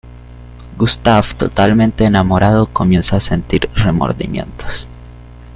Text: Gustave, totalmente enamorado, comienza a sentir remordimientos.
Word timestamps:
Gustave, 0.79 1.27
totalmente 1.37 2.05
enamorado, 2.05 2.65
comienza 2.73 3.17
a 3.17 3.19
sentir 3.19 3.69
remordimientos. 3.75 4.87